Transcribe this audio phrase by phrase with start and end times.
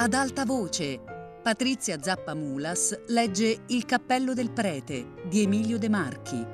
[0.00, 1.00] Ad alta voce,
[1.42, 6.46] Patrizia Zappamulas legge Il cappello del prete di Emilio De Marchi.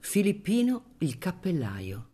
[0.00, 2.08] Filippino il cappellaio.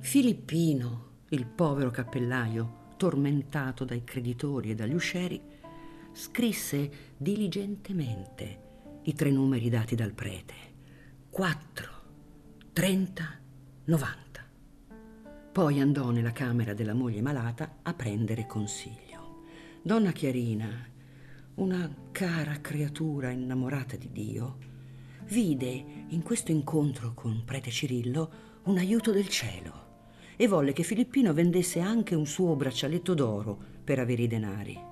[0.00, 5.51] Filippino, il povero cappellaio, tormentato dai creditori e dagli uscieri,
[6.12, 8.60] scrisse diligentemente
[9.04, 10.54] i tre numeri dati dal prete.
[11.30, 11.88] 4,
[12.72, 13.40] 30,
[13.84, 14.20] 90.
[15.52, 19.44] Poi andò nella camera della moglie malata a prendere consiglio.
[19.82, 20.88] Donna Chiarina,
[21.54, 24.58] una cara creatura innamorata di Dio,
[25.24, 28.32] vide in questo incontro con prete Cirillo
[28.64, 29.80] un aiuto del cielo
[30.36, 34.91] e volle che Filippino vendesse anche un suo braccialetto d'oro per avere i denari.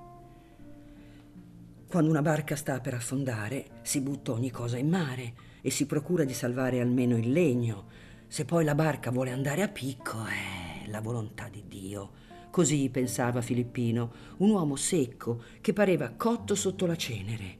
[1.91, 6.23] Quando una barca sta per affondare, si butta ogni cosa in mare e si procura
[6.23, 7.87] di salvare almeno il legno.
[8.27, 12.11] Se poi la barca vuole andare a picco, è la volontà di Dio.
[12.49, 17.57] Così pensava Filippino, un uomo secco che pareva cotto sotto la cenere,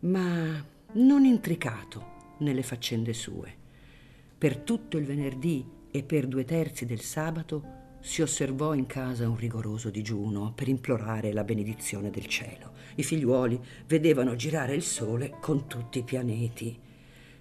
[0.00, 3.50] ma non intricato nelle faccende sue.
[4.36, 9.36] Per tutto il venerdì e per due terzi del sabato si osservò in casa un
[9.36, 12.72] rigoroso digiuno per implorare la benedizione del cielo.
[12.96, 16.78] I figliuoli vedevano girare il sole con tutti i pianeti.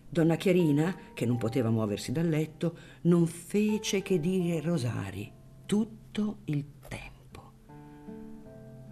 [0.07, 5.31] Donna Chiarina, che non poteva muoversi dal letto, non fece che dire rosari
[5.65, 7.51] tutto il tempo.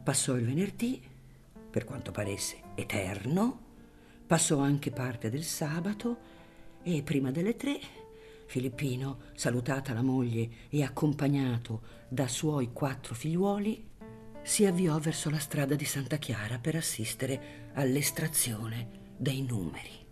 [0.04, 1.02] Passò il venerdì,
[1.70, 3.66] per quanto paresse eterno,
[4.26, 6.18] passò anche parte del sabato
[6.84, 7.80] e prima delle tre
[8.48, 13.86] Filippino, salutata la moglie e accompagnato da suoi quattro figliuoli,
[14.42, 20.06] si avviò verso la strada di Santa Chiara per assistere all'estrazione dei numeri.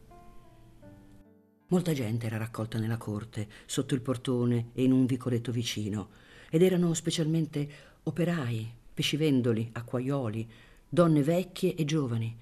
[1.68, 6.10] Molta gente era raccolta nella corte, sotto il portone e in un vicoletto vicino,
[6.50, 7.68] ed erano specialmente
[8.04, 10.48] operai, pescivendoli, acquaioli,
[10.88, 12.38] donne vecchie e giovani,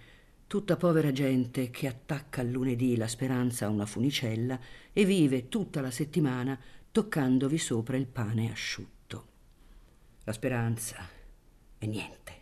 [0.54, 4.60] tutta povera gente che attacca al lunedì la speranza a una funicella
[4.94, 6.56] e vive tutta la settimana
[6.92, 9.28] toccandovi sopra il pane asciutto.
[10.26, 11.10] La speranza
[11.80, 12.34] è niente,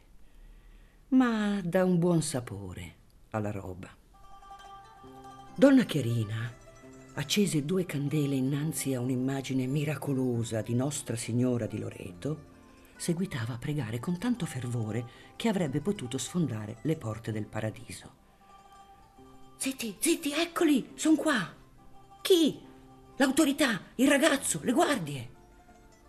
[1.11, 2.95] ma dà un buon sapore
[3.29, 3.87] alla roba.
[5.55, 6.53] Donna Chiarina
[7.13, 12.49] accese due candele innanzi a un'immagine miracolosa di Nostra Signora di Loreto
[13.01, 15.03] seguitava a pregare con tanto fervore
[15.35, 18.19] che avrebbe potuto sfondare le porte del paradiso.
[19.57, 21.51] Zitti, zitti, eccoli, sono qua.
[22.21, 22.59] Chi?
[23.15, 25.29] L'autorità, il ragazzo, le guardie.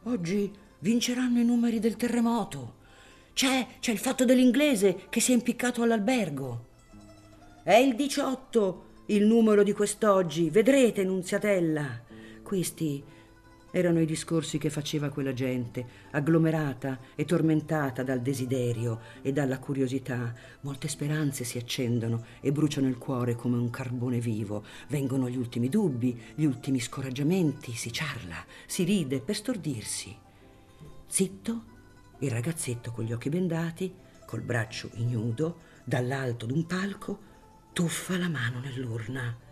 [0.02, 2.80] Oggi vinceranno i numeri del terremoto.
[3.32, 6.66] C'è, c'è il fatto dell'inglese che si è impiccato all'albergo.
[7.62, 12.02] È il 18 il numero di quest'oggi, vedrete, Nunziatella.
[12.42, 13.02] Questi
[13.72, 20.32] erano i discorsi che faceva quella gente, agglomerata e tormentata dal desiderio e dalla curiosità.
[20.60, 24.64] Molte speranze si accendono e bruciano il cuore come un carbone vivo.
[24.88, 30.16] Vengono gli ultimi dubbi, gli ultimi scoraggiamenti, si ciarla, si ride per stordirsi.
[31.06, 31.64] Zitto,
[32.18, 33.92] il ragazzetto con gli occhi bendati,
[34.26, 37.30] col braccio ignudo, dall'alto d'un palco,
[37.72, 39.50] tuffa la mano nell'urna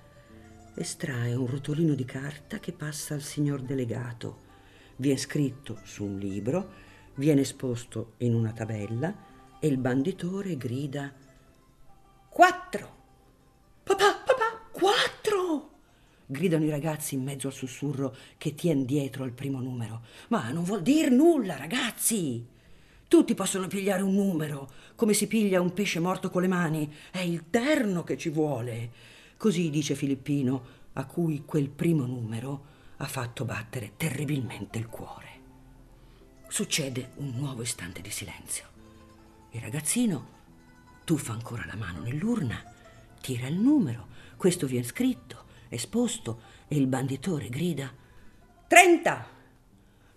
[0.74, 4.48] estrae un rotolino di carta che passa al signor delegato.
[4.96, 6.70] Viene scritto su un libro,
[7.14, 9.14] viene esposto in una tabella
[9.58, 11.12] e il banditore grida
[12.28, 12.96] Quattro!
[13.82, 15.70] Papà, papà, quattro!
[16.26, 20.02] gridano i ragazzi in mezzo al sussurro che tien dietro al primo numero.
[20.28, 22.46] Ma non vuol dir nulla, ragazzi!
[23.08, 26.94] Tutti possono pigliare un numero, come si piglia un pesce morto con le mani.
[27.10, 28.90] È il terno che ci vuole.
[29.40, 30.62] Così dice Filippino,
[30.92, 32.64] a cui quel primo numero
[32.98, 35.28] ha fatto battere terribilmente il cuore.
[36.46, 38.66] Succede un nuovo istante di silenzio.
[39.52, 40.28] Il ragazzino
[41.04, 42.62] tuffa ancora la mano nell'urna,
[43.22, 47.90] tira il numero, questo viene scritto, esposto e il banditore grida
[48.66, 49.26] Trenta!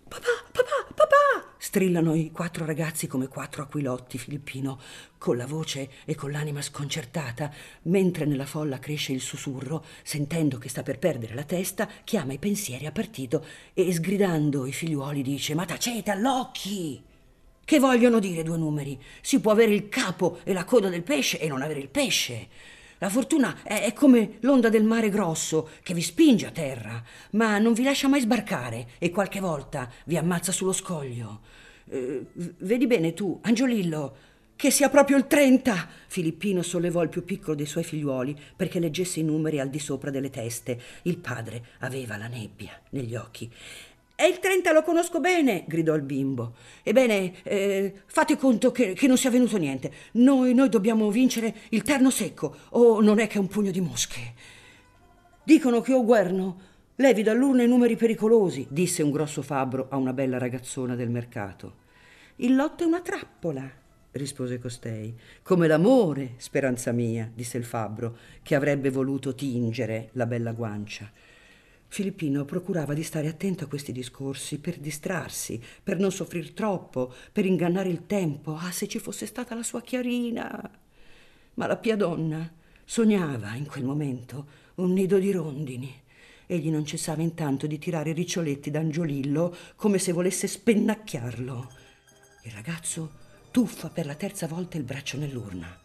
[0.06, 4.78] Papà, strillano i quattro ragazzi come quattro aquilotti filippino,
[5.16, 7.50] con la voce e con l'anima sconcertata,
[7.84, 12.38] mentre nella folla cresce il sussurro, sentendo che sta per perdere la testa, chiama i
[12.38, 17.02] pensieri a partito e sgridando i figliuoli dice Ma tacete all'occhi!
[17.64, 19.00] Che vogliono dire due numeri?
[19.22, 22.48] Si può avere il capo e la coda del pesce e non avere il pesce.
[23.04, 27.02] La fortuna è, è, come l'onda del mare grosso che vi spinge a terra,
[27.32, 31.40] ma non vi lascia mai sbarcare e qualche volta vi ammazza sullo scoglio.
[31.90, 34.16] Eh, vedi bene tu, Angiolillo,
[34.56, 35.86] che sia proprio il 30!
[36.06, 40.08] Filippino sollevò il più piccolo dei suoi figliuoli perché leggesse i numeri al di sopra
[40.08, 40.80] delle teste.
[41.02, 43.52] Il padre aveva la nebbia negli occhi.
[44.16, 46.54] E il 30 lo conosco bene, gridò il bimbo.
[46.84, 49.92] Ebbene, eh, fate conto che, che, non sia venuto niente.
[50.12, 54.34] Noi, noi dobbiamo vincere il terno secco, o non è che un pugno di mosche.
[55.42, 56.60] Dicono che o guerno
[56.96, 61.82] levi dall'urna i numeri pericolosi, disse un grosso fabbro a una bella ragazzona del mercato.
[62.36, 63.68] Il lotto è una trappola,
[64.12, 65.12] rispose costei.
[65.42, 71.10] Come l'amore, speranza mia, disse il fabbro, che avrebbe voluto tingere la bella guancia.
[71.88, 77.46] Filippino procurava di stare attento a questi discorsi per distrarsi, per non soffrir troppo, per
[77.46, 78.56] ingannare il tempo.
[78.56, 80.70] Ah, se ci fosse stata la sua Chiarina!
[81.54, 82.52] Ma la pia donna
[82.84, 84.46] sognava in quel momento
[84.76, 86.02] un nido di rondini.
[86.46, 91.70] Egli non cessava intanto di tirare riccioletti d'angiolillo come se volesse spennacchiarlo.
[92.42, 95.80] Il ragazzo tuffa per la terza volta il braccio nell'urna,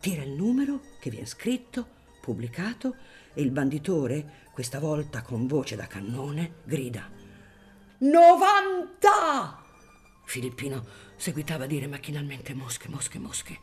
[0.00, 2.94] tira il numero che viene scritto, pubblicato,
[3.32, 7.08] e il banditore questa volta con voce da cannone, grida
[7.98, 9.62] Novanta!
[10.24, 10.86] Filippino
[11.16, 13.58] seguitava a dire macchinalmente mosche, mosche, mosche.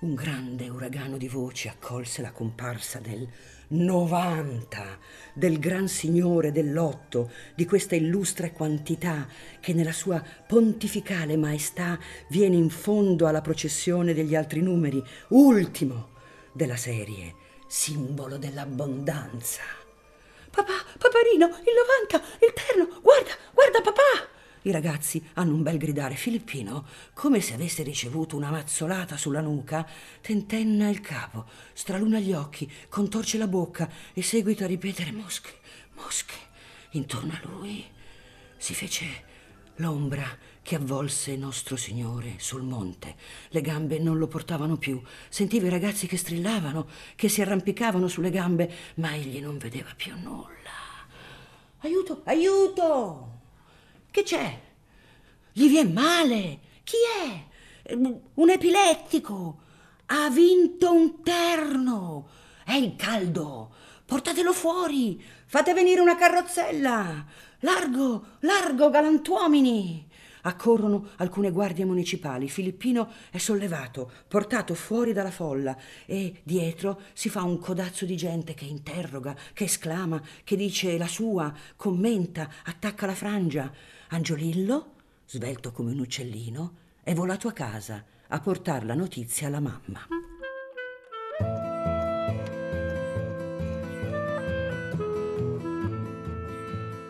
[0.00, 3.26] Un grande uragano di voci accolse la comparsa del
[3.68, 4.98] 90
[5.34, 9.26] del gran signore dell'otto, di questa illustre quantità
[9.58, 11.98] che nella sua pontificale maestà
[12.28, 16.10] viene in fondo alla processione degli altri numeri, ultimo
[16.52, 17.34] della serie,
[17.74, 19.62] simbolo dell'abbondanza.
[20.48, 21.74] Papà, paparino, il
[22.08, 24.28] 90, il terno, guarda, guarda papà!
[24.62, 29.84] I ragazzi hanno un bel gridare filippino, come se avesse ricevuto una mazzolata sulla nuca,
[30.20, 35.58] tentenna il capo, straluna gli occhi, contorce la bocca e seguita a ripetere mosche,
[35.94, 36.34] mosche.
[36.90, 37.84] Intorno a lui
[38.56, 39.32] si fece
[39.78, 40.24] l'ombra
[40.64, 43.16] che avvolse nostro Signore sul monte.
[43.50, 45.00] Le gambe non lo portavano più.
[45.28, 50.18] Sentiva i ragazzi che strillavano, che si arrampicavano sulle gambe, ma egli non vedeva più
[50.18, 50.48] nulla.
[51.80, 53.40] Aiuto, aiuto!
[54.10, 54.60] Che c'è?
[55.52, 56.58] Gli viene male?
[56.82, 57.94] Chi è?
[57.94, 59.60] Un epilettico.
[60.06, 62.28] Ha vinto un terno.
[62.64, 63.74] È il caldo.
[64.06, 65.22] Portatelo fuori.
[65.44, 67.26] Fate venire una carrozzella.
[67.60, 70.12] Largo, largo, galantuomini.
[70.46, 72.48] Accorrono alcune guardie municipali.
[72.48, 75.76] Filippino è sollevato, portato fuori dalla folla
[76.06, 81.08] e dietro si fa un codazzo di gente che interroga, che esclama, che dice la
[81.08, 83.72] sua, commenta, attacca la frangia.
[84.08, 84.92] Angiolillo,
[85.26, 90.06] svelto come un uccellino, è volato a casa a portare la notizia alla mamma.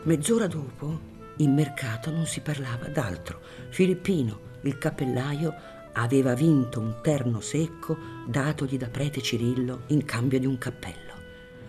[0.04, 0.93] Mezz'ora dopo
[1.38, 3.40] in mercato non si parlava d'altro.
[3.70, 5.54] Filippino, il cappellaio,
[5.92, 7.96] aveva vinto un terno secco
[8.26, 11.12] datogli da prete Cirillo in cambio di un cappello.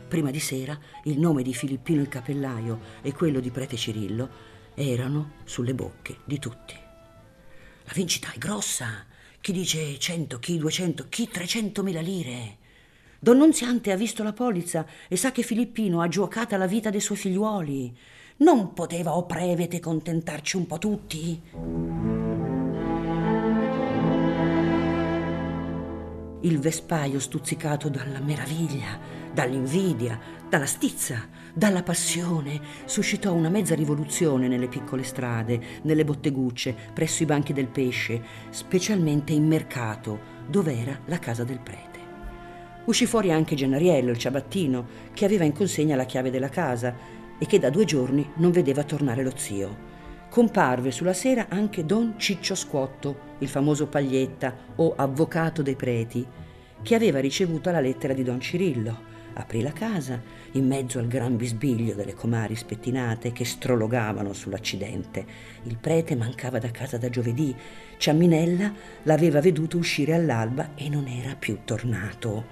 [0.07, 5.33] Prima di sera il nome di Filippino il cappellaio e quello di prete Cirillo erano
[5.45, 6.75] sulle bocche di tutti.
[7.83, 9.05] La vincita è grossa.
[9.39, 12.57] Chi dice 100, chi 200, chi 300 mila lire.
[13.19, 16.99] Don Nunziante ha visto la polizza e sa che Filippino ha giocata la vita dei
[16.99, 17.97] suoi figliuoli.
[18.37, 21.41] Non poteva o prevete contentarci un po' tutti?
[26.41, 28.99] Il vespaio stuzzicato dalla meraviglia,
[29.33, 37.23] dall'invidia, dalla stizza, dalla passione, suscitò una mezza rivoluzione nelle piccole strade, nelle bottegucce, presso
[37.23, 41.95] i banchi del pesce, specialmente in mercato, dove era la casa del prete.
[42.83, 47.45] Uscì fuori anche Gennariello, il ciabattino, che aveva in consegna la chiave della casa e
[47.45, 49.93] che da due giorni non vedeva tornare lo zio.
[50.29, 56.25] Comparve sulla sera anche don Ciccio Squotto, il famoso paglietta o avvocato dei preti,
[56.81, 59.13] che aveva ricevuto la lettera di don Cirillo.
[59.37, 65.25] Aprì la casa in mezzo al gran bisbiglio delle comari spettinate che strologavano sull'accidente.
[65.63, 67.53] Il prete mancava da casa da giovedì.
[67.97, 68.73] Ciamminella
[69.03, 72.45] l'aveva veduto uscire all'alba e non era più tornato.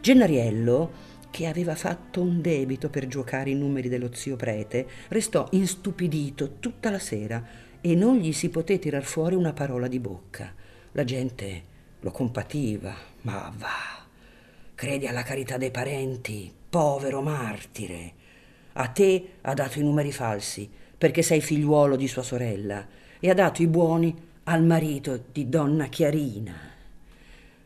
[0.00, 0.90] Gennariello
[1.32, 6.90] che aveva fatto un debito per giocare i numeri dello zio prete, restò instupidito tutta
[6.90, 7.42] la sera
[7.80, 10.54] e non gli si poté tirar fuori una parola di bocca.
[10.92, 11.62] La gente
[12.00, 14.04] lo compativa, ma va,
[14.74, 18.12] credi alla carità dei parenti, povero martire.
[18.74, 22.86] A te ha dato i numeri falsi, perché sei figliuolo di sua sorella,
[23.18, 26.71] e ha dato i buoni al marito di donna Chiarina.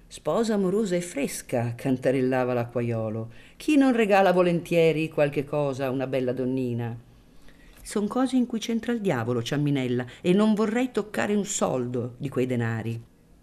[0.08, 3.30] Sposa amorosa e fresca, cantarellava l'acquaiolo.
[3.56, 6.96] Chi non regala volentieri qualche cosa a una bella donnina?
[7.82, 12.28] Son cose in cui c'entra il diavolo, Ciamminella, e non vorrei toccare un soldo di
[12.28, 13.02] quei denari.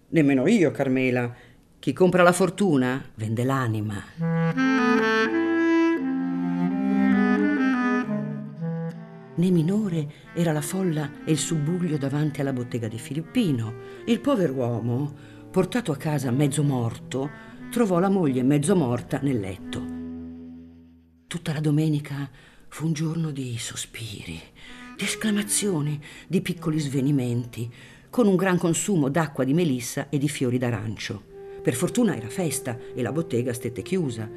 [0.10, 1.34] Nemmeno io, Carmela.
[1.80, 4.02] Chi compra la fortuna vende l'anima.
[9.36, 13.74] Né minore era la folla e il subbuglio davanti alla bottega di Filippino.
[14.06, 17.30] Il pover'uomo, portato a casa mezzo morto,
[17.70, 19.86] trovò la moglie mezzo morta nel letto.
[21.28, 22.28] Tutta la domenica
[22.70, 24.42] fu un giorno di sospiri,
[24.98, 27.72] di esclamazioni, di piccoli svenimenti,
[28.10, 31.22] con un gran consumo d'acqua di melissa e di fiori d'arancio.
[31.62, 34.28] Per fortuna era festa e la bottega stette chiusa.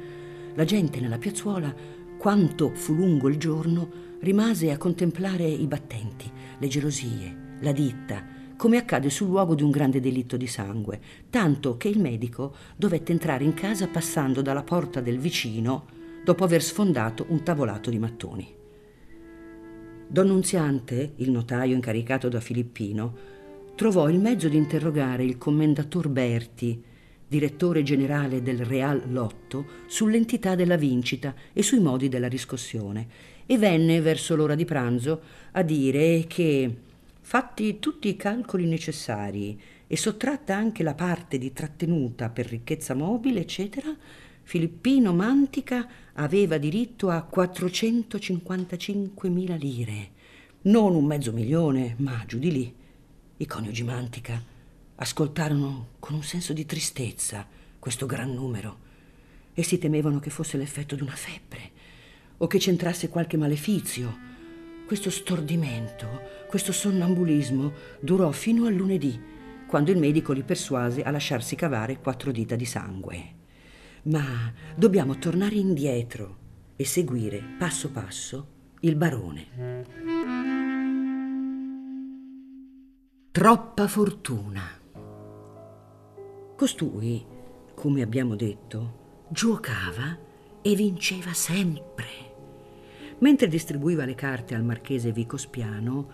[0.53, 1.73] La gente nella piazzuola,
[2.19, 8.77] quanto fu lungo il giorno, rimase a contemplare i battenti, le gelosie, la ditta, come
[8.77, 10.99] accade sul luogo di un grande delitto di sangue,
[11.29, 15.85] tanto che il medico dovette entrare in casa passando dalla porta del vicino
[16.25, 18.55] dopo aver sfondato un tavolato di mattoni.
[20.09, 23.35] Don Nunziante, il notaio incaricato da Filippino,
[23.75, 26.83] trovò il mezzo di interrogare il commendator Berti,
[27.27, 33.07] direttore generale del Real Lotto, sull'entità della vincita e sui modi della riscossione,
[33.45, 35.21] e venne verso l'ora di pranzo
[35.51, 36.75] a dire che,
[37.27, 43.41] fatti tutti i calcoli necessari e sottratta anche la parte di trattenuta per ricchezza mobile,
[43.41, 43.93] eccetera,
[44.43, 50.11] Filippino Mantica aveva diritto a 455.000 lire,
[50.61, 52.73] non un mezzo milione, ma giù di lì.
[53.35, 54.41] I coniugi Mantica
[54.95, 57.45] ascoltarono con un senso di tristezza
[57.77, 58.77] questo gran numero
[59.53, 61.71] e si temevano che fosse l'effetto di una febbre
[62.37, 64.35] o che c'entrasse qualche malefizio.
[64.87, 69.21] Questo stordimento, questo sonnambulismo durò fino al lunedì,
[69.67, 73.35] quando il medico li persuase a lasciarsi cavare quattro dita di sangue.
[74.03, 76.37] Ma dobbiamo tornare indietro
[76.77, 78.47] e seguire passo passo
[78.79, 79.83] il barone.
[83.29, 84.61] Troppa fortuna.
[86.55, 87.25] Costui,
[87.75, 90.17] come abbiamo detto, giocava
[90.61, 92.26] e vinceva sempre.
[93.19, 96.07] Mentre distribuiva le carte al marchese Vico Spiano,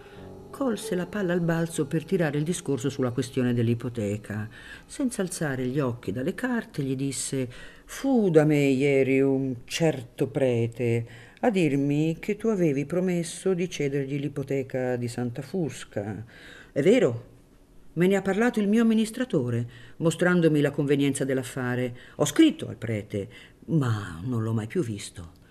[0.50, 4.48] colse la palla al balzo per tirare il discorso sulla questione dell'ipoteca.
[4.86, 7.50] Senza alzare gli occhi dalle carte, gli disse:
[7.86, 11.06] Fu da me ieri un certo prete
[11.42, 16.24] a dirmi che tu avevi promesso di cedergli l'ipoteca di Santa Fusca.
[16.72, 17.32] È vero?
[17.94, 19.68] Me ne ha parlato il mio amministratore,
[19.98, 21.98] mostrandomi la convenienza dell'affare.
[22.16, 23.28] Ho scritto al prete,
[23.66, 25.42] ma non l'ho mai più visto.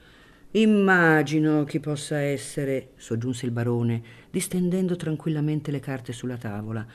[0.54, 6.86] Immagino chi possa essere, soggiunse il barone, distendendo tranquillamente le carte sulla tavola.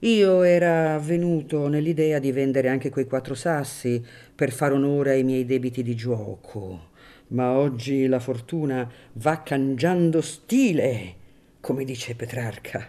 [0.00, 5.44] Io era venuto nell'idea di vendere anche quei quattro sassi per far onore ai miei
[5.44, 6.90] debiti di gioco.
[7.28, 11.14] Ma oggi la fortuna va cangiando stile,
[11.60, 12.88] come dice Petrarca.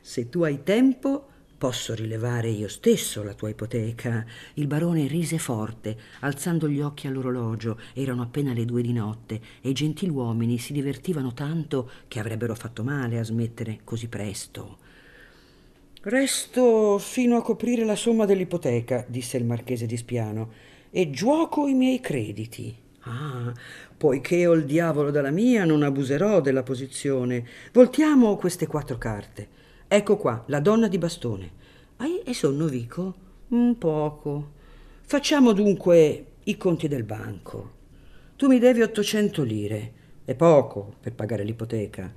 [0.00, 4.24] Se tu hai tempo, posso rilevare io stesso la tua ipoteca.
[4.54, 7.78] Il barone rise forte, alzando gli occhi all'orologio.
[7.94, 12.82] Erano appena le due di notte e i gentiluomini si divertivano tanto che avrebbero fatto
[12.82, 14.78] male a smettere così presto.
[16.02, 20.52] Resto fino a coprire la somma dell'ipoteca, disse il marchese di Spiano,
[20.90, 22.74] e giuoco i miei crediti.
[23.00, 23.52] Ah,
[23.96, 27.44] poiché ho il diavolo dalla mia, non abuserò della posizione.
[27.72, 29.64] Voltiamo queste quattro carte.
[29.88, 31.52] Ecco qua, la donna di bastone.
[31.98, 33.14] Hai sonno, Vico?
[33.48, 34.54] Un poco.
[35.02, 37.74] Facciamo dunque i conti del banco.
[38.34, 39.92] Tu mi devi 800 lire.
[40.24, 42.12] È poco per pagare l'ipoteca.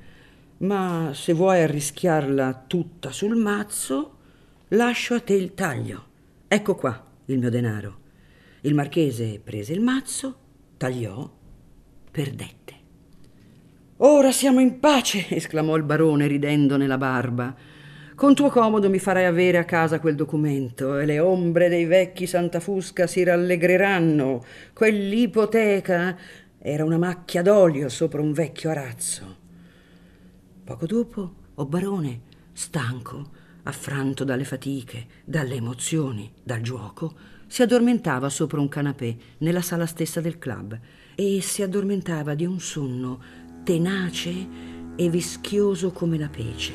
[0.57, 4.17] Ma se vuoi arrischiarla tutta sul mazzo,
[4.69, 6.05] lascio a te il taglio.
[6.47, 7.99] Ecco qua il mio denaro.
[8.61, 10.37] Il marchese prese il mazzo,
[10.75, 11.31] tagliò,
[12.09, 12.58] perdette.
[14.01, 17.53] Ora siamo in pace, esclamò il barone ridendo nella barba.
[18.15, 22.25] Con tuo comodo mi farai avere a casa quel documento e le ombre dei vecchi
[22.25, 24.41] Santa Fusca si rallegreranno.
[24.71, 26.17] Quell'ipoteca
[26.59, 29.37] era una macchia d'olio sopra un vecchio arazzo.
[30.63, 32.21] Poco dopo, o barone,
[32.53, 33.31] stanco,
[33.63, 37.15] affranto dalle fatiche, dalle emozioni, dal giuoco,
[37.47, 40.79] si addormentava sopra un canapè nella sala stessa del club
[41.15, 43.19] e si addormentava di un sonno
[43.69, 44.47] tenace
[44.95, 46.73] e vischioso come la pece.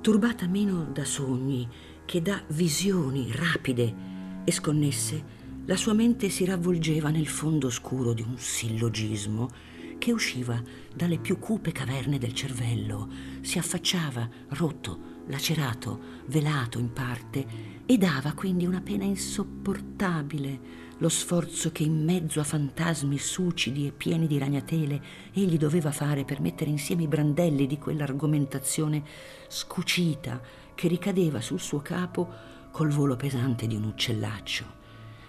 [0.00, 1.68] Turbata meno da sogni
[2.04, 3.94] che da visioni rapide
[4.42, 5.24] e sconnesse,
[5.64, 9.48] la sua mente si ravvolgeva nel fondo scuro di un sillogismo
[9.96, 10.60] che usciva
[10.92, 13.08] dalle più cupe caverne del cervello,
[13.42, 17.46] si affacciava rotto, lacerato, velato in parte
[17.86, 23.92] e dava quindi una pena insopportabile lo sforzo che in mezzo a fantasmi sucidi e
[23.92, 29.02] pieni di ragnatele egli doveva fare per mettere insieme i brandelli di quell'argomentazione
[29.48, 30.40] scucita
[30.74, 32.28] che ricadeva sul suo capo
[32.70, 34.84] col volo pesante di un uccellaccio.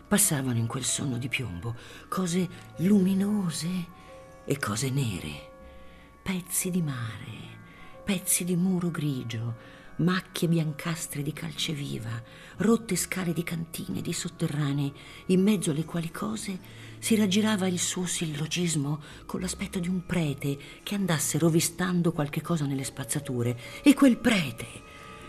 [0.07, 1.75] Passavano in quel sonno di piombo
[2.07, 2.47] cose
[2.77, 3.95] luminose
[4.45, 5.51] e cose nere,
[6.21, 7.55] pezzi di mare,
[8.05, 9.55] pezzi di muro grigio,
[9.97, 12.21] macchie biancastre di calce viva,
[12.57, 14.91] rotte scale di cantine, di sotterranei,
[15.27, 20.57] in mezzo alle quali cose si raggirava il suo sillogismo con l'aspetto di un prete
[20.83, 23.57] che andasse rovistando qualche cosa nelle spazzature.
[23.83, 24.85] E quel prete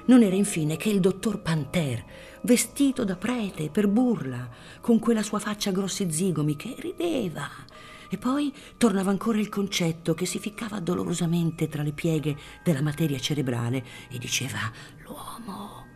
[0.07, 2.05] non era infine che il dottor Panter,
[2.43, 4.49] vestito da prete per burla,
[4.81, 7.49] con quella sua faccia grossi zigomi che rideva
[8.11, 13.19] e poi tornava ancora il concetto che si ficcava dolorosamente tra le pieghe della materia
[13.19, 14.59] cerebrale e diceva
[15.05, 15.88] l'uomo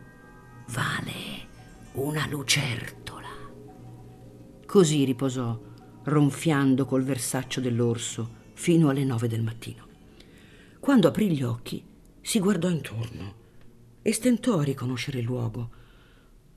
[0.67, 1.47] vale
[1.93, 3.29] una lucertola.
[4.65, 5.59] Così riposò,
[6.03, 9.87] ronfiando col versaccio dell'orso, fino alle nove del mattino.
[10.79, 11.83] Quando aprì gli occhi,
[12.21, 13.41] si guardò intorno
[14.01, 15.69] e stentò a riconoscere il luogo.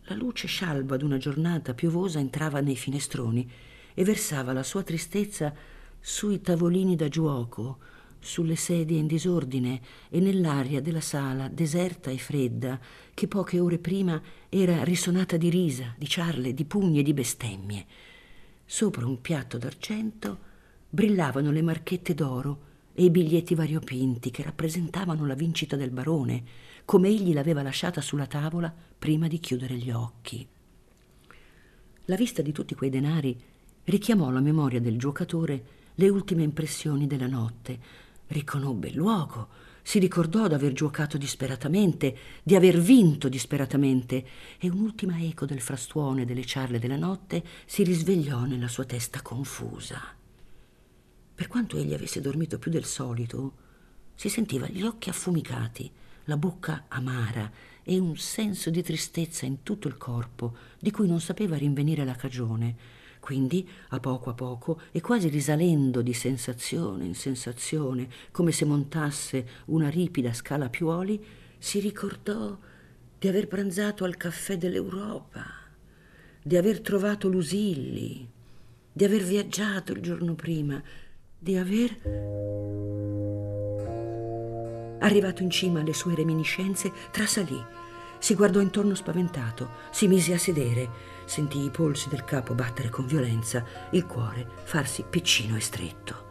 [0.04, 3.50] La luce scialba d'una giornata piovosa entrava nei finestroni
[3.94, 5.54] e versava la sua tristezza
[6.00, 7.78] sui tavolini da giuoco,
[8.26, 9.80] sulle sedie in disordine
[10.10, 12.78] e nell'aria della sala deserta e fredda
[13.14, 17.86] che poche ore prima era risonata di risa, di ciarle, di pugni e di bestemmie.
[18.64, 20.38] Sopra un piatto d'argento
[20.90, 26.42] brillavano le marchette d'oro e i biglietti variopinti che rappresentavano la vincita del barone,
[26.84, 30.46] come egli l'aveva lasciata sulla tavola prima di chiudere gli occhi.
[32.06, 33.38] La vista di tutti quei denari
[33.84, 37.78] richiamò alla memoria del giocatore le ultime impressioni della notte,
[38.28, 39.48] riconobbe il luogo,
[39.82, 44.26] si ricordò d'aver giocato disperatamente, di aver vinto disperatamente,
[44.58, 49.22] e un'ultima eco del frastuono e delle ciarle della notte si risvegliò nella sua testa
[49.22, 50.00] confusa.
[51.34, 53.52] Per quanto egli avesse dormito più del solito,
[54.14, 55.88] si sentiva gli occhi affumicati,
[56.24, 57.48] la bocca amara
[57.84, 62.16] e un senso di tristezza in tutto il corpo, di cui non sapeva rinvenire la
[62.16, 62.76] cagione,
[63.26, 69.48] quindi, a poco a poco, e quasi risalendo di sensazione in sensazione, come se montasse
[69.64, 71.20] una ripida scala a piuoli,
[71.58, 72.56] si ricordò
[73.18, 75.44] di aver pranzato al caffè dell'Europa,
[76.40, 78.30] di aver trovato Lusilli,
[78.92, 80.80] di aver viaggiato il giorno prima,
[81.36, 81.98] di aver...
[85.00, 87.60] Arrivato in cima alle sue reminiscenze, trasalì,
[88.20, 93.04] si guardò intorno spaventato, si mise a sedere, Sentì i polsi del capo battere con
[93.04, 96.24] violenza, il cuore farsi piccino e stretto.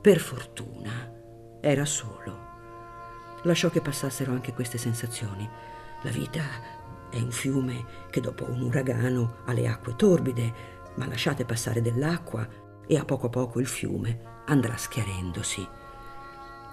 [0.00, 1.12] Per fortuna
[1.60, 2.50] era solo.
[3.42, 5.48] Lasciò che passassero anche queste sensazioni.
[6.02, 6.42] La vita
[7.10, 12.48] è un fiume che dopo un uragano ha le acque torbide, ma lasciate passare dell'acqua
[12.86, 15.68] e a poco a poco il fiume andrà schiarendosi.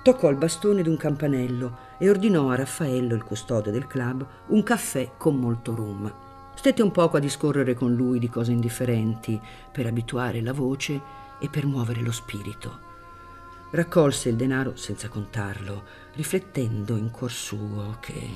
[0.02, 5.12] Toccò il bastone d'un campanello e ordinò a Raffaello, il custode del club, un caffè
[5.18, 6.29] con molto rum.
[6.60, 9.40] Stette un poco a discorrere con lui di cose indifferenti
[9.72, 11.02] per abituare la voce
[11.40, 12.80] e per muovere lo spirito.
[13.72, 18.30] Raccolse il denaro senza contarlo, riflettendo in cuor suo che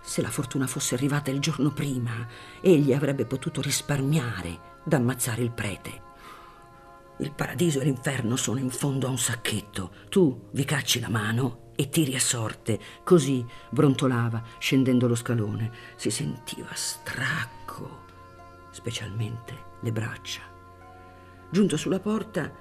[0.00, 2.26] se la fortuna fosse arrivata il giorno prima,
[2.62, 6.02] egli avrebbe potuto risparmiare d'ammazzare il prete.
[7.18, 9.90] Il paradiso e l'inferno sono in fondo a un sacchetto.
[10.08, 12.80] Tu vi cacci la mano e tiri a sorte.
[13.04, 15.70] Così brontolava scendendo lo scalone.
[15.94, 18.00] Si sentiva stracco,
[18.70, 20.40] specialmente le braccia.
[21.48, 22.52] Giunto sulla porta,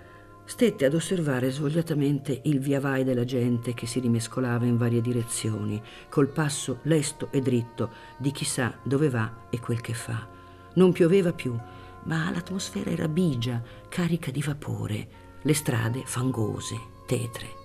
[0.45, 5.81] stette ad osservare svogliatamente il via vai della gente che si rimescolava in varie direzioni,
[6.09, 10.27] col passo lesto e dritto di chi sa dove va e quel che fa.
[10.75, 11.57] Non pioveva più,
[12.03, 15.09] ma l'atmosfera era bigia, carica di vapore,
[15.41, 16.77] le strade fangose,
[17.07, 17.56] tetre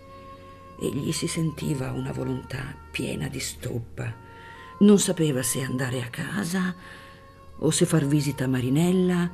[0.82, 4.12] egli si sentiva una volontà piena di stoppa.
[4.80, 6.74] Non sapeva se andare a casa
[7.58, 9.30] o se far visita a Marinella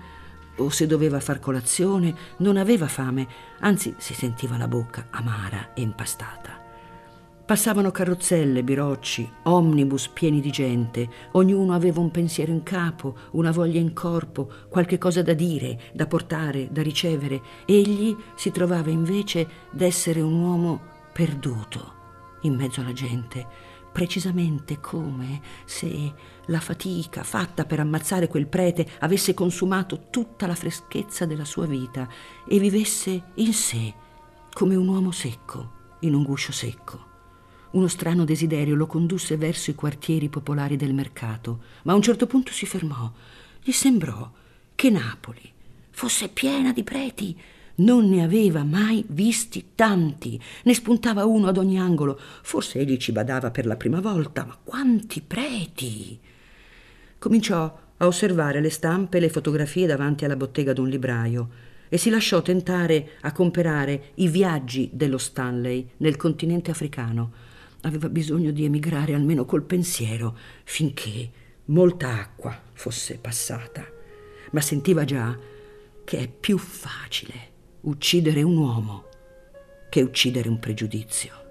[0.56, 2.14] o se doveva far colazione.
[2.38, 3.26] Non aveva fame,
[3.61, 6.66] anzi si sentiva la bocca amara e impastata.
[7.46, 13.80] Passavano carrozzelle, birocci, omnibus pieni di gente, ognuno aveva un pensiero in capo, una voglia
[13.80, 17.40] in corpo, qualche cosa da dire, da portare, da ricevere.
[17.64, 23.44] Egli si trovava invece d'essere un uomo perduto in mezzo alla gente,
[23.90, 26.14] precisamente come se
[26.46, 32.09] la fatica fatta per ammazzare quel prete avesse consumato tutta la freschezza della sua vita
[32.46, 33.92] e vivesse in sé
[34.52, 37.07] come un uomo secco in un guscio secco.
[37.72, 42.28] Uno strano desiderio lo condusse verso i quartieri popolari del mercato, ma a un certo
[42.28, 43.11] punto si fermò.
[43.61, 44.31] Gli sembrò
[44.72, 45.52] che Napoli,
[45.90, 47.40] fosse piena di preti.
[47.78, 52.18] Non ne aveva mai visti tanti, ne spuntava uno ad ogni angolo.
[52.42, 56.18] Forse egli ci badava per la prima volta, ma quanti preti!
[57.18, 61.48] Cominciò a osservare le stampe e le fotografie davanti alla bottega d'un libraio
[61.88, 67.32] e si lasciò tentare a comperare i viaggi dello Stanley nel continente africano.
[67.82, 71.30] Aveva bisogno di emigrare almeno col pensiero finché
[71.66, 73.86] molta acqua fosse passata,
[74.50, 75.36] ma sentiva già
[76.04, 79.04] che è più facile uccidere un uomo
[79.88, 81.46] che uccidere un pregiudizio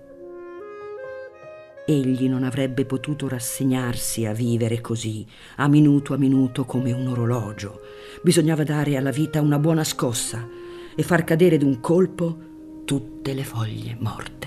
[1.87, 7.79] egli non avrebbe potuto rassegnarsi a vivere così, a minuto a minuto come un orologio.
[8.21, 10.45] Bisognava dare alla vita una buona scossa
[10.93, 12.37] e far cadere d'un colpo
[12.83, 14.46] tutte le foglie morte.